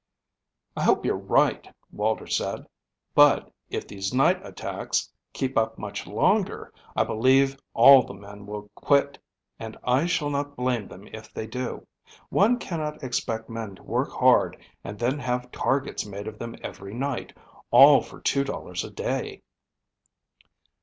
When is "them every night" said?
16.39-17.37